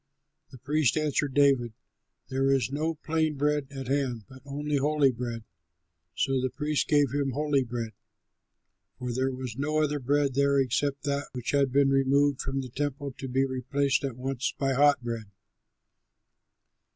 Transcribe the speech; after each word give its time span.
The 0.49 0.57
priest 0.57 0.97
answered 0.97 1.35
David, 1.35 1.73
"There 2.29 2.49
is 2.51 2.71
no 2.71 2.95
plain 2.95 3.35
bread 3.35 3.67
at 3.69 3.85
hand, 3.85 4.25
but 4.27 4.41
only 4.47 4.77
holy 4.77 5.11
bread." 5.11 5.43
So 6.15 6.41
the 6.41 6.49
priest 6.49 6.87
gave 6.87 7.11
him 7.11 7.33
holy 7.33 7.63
bread, 7.63 7.91
for 8.97 9.13
there 9.13 9.29
was 9.29 9.57
no 9.57 9.77
other 9.79 9.99
bread 9.99 10.33
there 10.33 10.57
except 10.59 11.03
that 11.03 11.27
which 11.33 11.51
had 11.51 11.71
been 11.71 11.89
removed 11.91 12.41
from 12.41 12.61
the 12.61 12.69
temple 12.69 13.11
to 13.19 13.27
be 13.27 13.45
replaced 13.45 14.03
at 14.03 14.17
once 14.17 14.55
by 14.57 14.73
hot 14.73 15.03
bread. 15.03 15.25